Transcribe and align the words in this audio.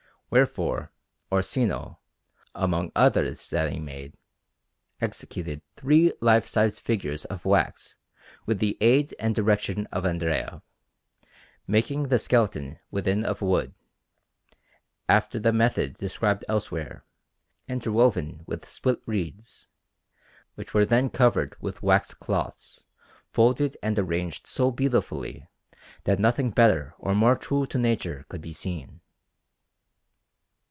Wherefore 0.33 0.93
Orsino, 1.29 1.99
among 2.55 2.93
others 2.95 3.49
that 3.49 3.69
he 3.69 3.81
made, 3.81 4.15
executed 5.01 5.61
three 5.75 6.13
life 6.21 6.45
size 6.45 6.79
figures 6.79 7.25
of 7.25 7.43
wax 7.43 7.97
with 8.45 8.59
the 8.59 8.77
aid 8.79 9.13
and 9.19 9.35
direction 9.35 9.87
of 9.91 10.05
Andrea, 10.05 10.61
making 11.67 12.03
the 12.03 12.17
skeleton 12.17 12.79
within 12.91 13.25
of 13.25 13.41
wood, 13.41 13.73
after 15.09 15.37
the 15.37 15.51
method 15.51 15.95
described 15.95 16.45
elsewhere, 16.47 17.03
interwoven 17.67 18.45
with 18.47 18.63
split 18.63 19.01
reeds, 19.05 19.67
which 20.55 20.73
were 20.73 20.85
then 20.85 21.09
covered 21.09 21.57
with 21.59 21.83
waxed 21.83 22.21
cloths 22.21 22.85
folded 23.33 23.75
and 23.83 23.99
arranged 23.99 24.47
so 24.47 24.71
beautifully 24.71 25.45
that 26.05 26.19
nothing 26.19 26.51
better 26.51 26.95
or 26.97 27.13
more 27.13 27.35
true 27.35 27.65
to 27.65 27.77
nature 27.77 28.25
could 28.29 28.39
be 28.41 28.53
seen. 28.53 29.01